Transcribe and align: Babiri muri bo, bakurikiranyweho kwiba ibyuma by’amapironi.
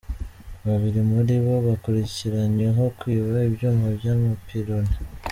Babiri 0.65 0.99
muri 1.11 1.35
bo, 1.43 1.55
bakurikiranyweho 1.67 2.83
kwiba 2.99 3.37
ibyuma 3.49 3.85
by’amapironi. 3.97 4.95